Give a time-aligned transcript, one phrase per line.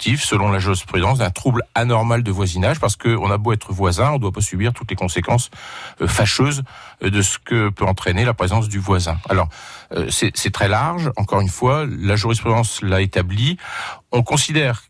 [0.00, 4.14] selon la jurisprudence, d'un trouble anormal de voisinage, parce qu'on a beau être voisin, on
[4.14, 5.50] ne doit pas subir toutes les conséquences
[6.00, 6.64] euh, fâcheuses
[7.04, 9.18] euh, de ce que peut entraîner la présence du voisin.
[9.28, 9.48] Alors,
[9.92, 13.56] euh, c'est très large, encore une fois, la jurisprudence l'a établi.
[14.10, 14.82] On considère,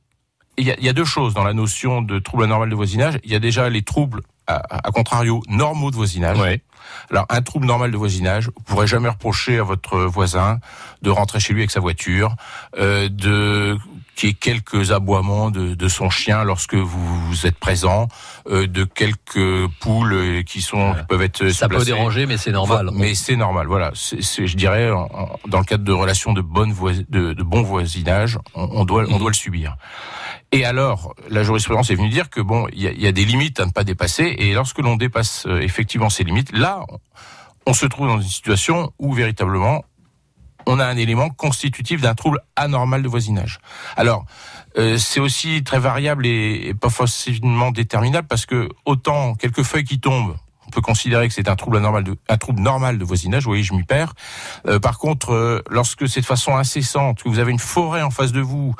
[0.57, 2.75] il y, a, il y, a, deux choses dans la notion de trouble anormal de
[2.75, 3.19] voisinage.
[3.25, 6.39] Il y a déjà les troubles, à, à contrario, normaux de voisinage.
[6.39, 6.63] Ouais.
[7.11, 10.59] Alors, un trouble normal de voisinage, vous pourrez jamais reprocher à votre voisin
[11.03, 12.35] de rentrer chez lui avec sa voiture,
[12.79, 13.77] euh, de
[14.17, 18.07] qui est quelques aboiements de, de, son chien lorsque vous, êtes présent,
[18.49, 22.91] euh, de quelques poules qui sont qui peuvent être ça peut déranger, mais c'est normal.
[22.93, 23.91] Mais c'est normal, voilà.
[23.95, 24.89] c'est je dirais,
[25.49, 26.73] dans le cadre de relations de bonne
[27.09, 29.77] de, de, bon voisinage, on, on doit on doit le subir.
[30.55, 33.67] Et alors, la jurisprudence est venue dire que bon, il y, a, des limites à
[33.67, 36.85] ne pas dépasser, et lorsque l'on dépasse euh, effectivement ces limites, là,
[37.67, 39.85] on se trouve dans une situation où véritablement
[40.67, 43.59] on a un élément constitutif d'un trouble anormal de voisinage.
[43.97, 44.27] Alors,
[44.79, 49.83] euh, c'est aussi très variable et, et, pas facilement déterminable parce que autant quelques feuilles
[49.83, 50.37] qui tombent,
[50.75, 53.45] peut considérer que c'est un trouble anormal de, un trouble normal de voisinage.
[53.45, 54.13] Vous voyez, je m'y perds.
[54.67, 58.11] Euh, par contre, euh, lorsque c'est de façon incessante, que vous avez une forêt en
[58.11, 58.75] face de vous,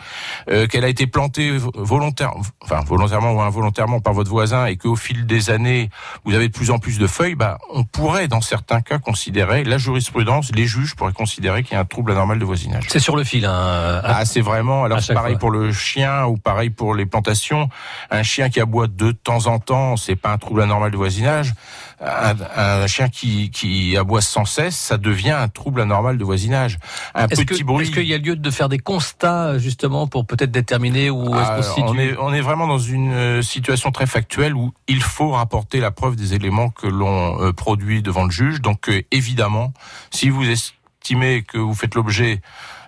[0.51, 4.97] euh, qu'elle a été plantée volontairement, enfin volontairement ou involontairement par votre voisin, et qu'au
[4.97, 5.89] fil des années,
[6.25, 9.65] vous avez de plus en plus de feuilles, bah, on pourrait, dans certains cas, considérer
[9.65, 12.87] la jurisprudence, les juges pourraient considérer qu'il y a un trouble anormal de voisinage.
[12.89, 13.45] C'est sur le fil.
[13.45, 14.85] Hein, ah, c'est vraiment.
[14.85, 15.41] Alors, c'est pareil fois.
[15.41, 17.69] pour le chien ou pareil pour les plantations.
[18.11, 21.55] Un chien qui aboie de temps en temps, c'est pas un trouble anormal de voisinage
[22.01, 26.79] un, un, chien qui, qui aboie sans cesse, ça devient un trouble anormal de voisinage.
[27.15, 27.87] Un est-ce petit que, bruit.
[27.87, 31.59] Est-ce qu'il y a lieu de faire des constats justement pour peut-être déterminer où ah,
[31.59, 35.31] est-ce on est, on est vraiment dans une euh, situation très factuelle où il faut
[35.31, 38.61] rapporter la preuve des éléments que l'on euh, produit devant le juge.
[38.61, 39.73] Donc euh, évidemment,
[40.11, 42.41] si vous estimez que vous faites l'objet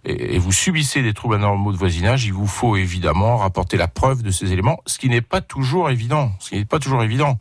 [0.07, 4.23] et vous subissez des troubles anormaux de voisinage, il vous faut évidemment rapporter la preuve
[4.23, 6.31] de ces éléments, ce qui n'est pas toujours évident.
[6.39, 7.39] Ce qui n'est pas toujours évident.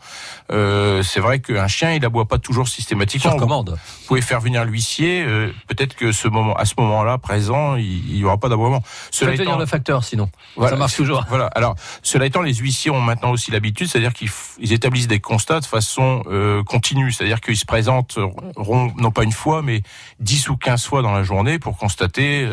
[0.52, 3.32] Euh, c'est vrai qu'un chien, il aboie pas toujours systématiquement.
[3.32, 3.78] Sur commande.
[4.02, 5.24] Vous pouvez faire venir l'huissier.
[5.24, 8.82] Euh, Peut-être que ce moment, à ce moment-là, présent, il, n'y aura pas d'aboiement.
[9.12, 10.30] Cela étant, venir le facteur, sinon.
[10.56, 11.24] Voilà, ça marche toujours.
[11.30, 11.48] Voilà.
[11.48, 15.66] Alors, cela étant, les huissiers ont maintenant aussi l'habitude, c'est-à-dire qu'ils établissent des constats de
[15.66, 18.18] façon euh, continue, c'est-à-dire qu'ils se présentent
[18.58, 19.84] non pas une fois, mais
[20.20, 22.48] 10 ou 15 fois dans la journée pour constater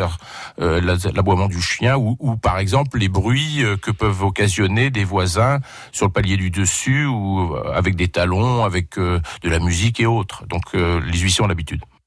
[0.60, 0.80] euh,
[1.14, 5.60] l'aboiement du chien ou, ou, par exemple les bruits euh, que peuvent occasionner des voisins
[5.92, 10.06] sur le palier du dessus ou euh, avec des talons, avec de la musique et
[10.06, 10.46] autres.
[10.46, 11.82] Donc les huissiers ont l'habitude.